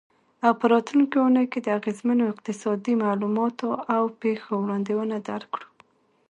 [0.45, 5.67] او په راتلونکې اونۍ کې د اغیزمنو اقتصادي معلوماتو او پیښو وړاندوینه درکړو.